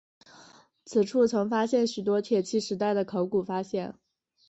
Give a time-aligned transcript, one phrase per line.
[0.83, 3.93] 此处曾发现许多铁器时代的考古发现。